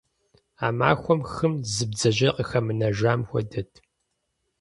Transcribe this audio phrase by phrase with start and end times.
[0.65, 3.71] А махуэм хым зы бдзэжьеи къыхэмынэжам хуэдэт.